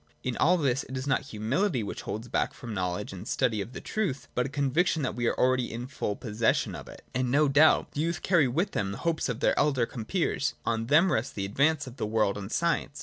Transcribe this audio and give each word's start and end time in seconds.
In 0.23 0.35
all 0.37 0.57
this 0.57 0.81
it 0.85 0.97
is 0.97 1.05
not 1.05 1.25
humility 1.27 1.83
which 1.83 2.01
holds 2.01 2.27
back 2.27 2.55
from 2.55 2.71
the 2.71 2.73
knowledge 2.73 3.13
and 3.13 3.27
study 3.27 3.61
of 3.61 3.73
the 3.73 3.79
truth, 3.79 4.27
but 4.33 4.47
a 4.47 4.49
conviction 4.49 5.03
that 5.03 5.13
we 5.13 5.27
are 5.27 5.35
already 5.39 5.71
in 5.71 5.85
full 5.85 6.15
possession 6.15 6.73
of 6.73 6.87
it. 6.87 7.03
And 7.13 7.29
no 7.29 7.47
doubt 7.47 7.91
the 7.91 8.01
young 8.01 8.13
carry 8.13 8.47
with 8.47 8.71
them 8.71 8.93
the 8.93 8.97
hopes 9.05 9.29
of 9.29 9.41
their 9.41 9.53
elder 9.59 9.85
compeers; 9.85 10.55
on 10.65 10.87
them 10.87 11.11
rests 11.11 11.33
the 11.33 11.45
ad 11.45 11.55
vance 11.55 11.85
of 11.85 11.97
the 11.97 12.07
world 12.07 12.35
and 12.35 12.51
science. 12.51 12.99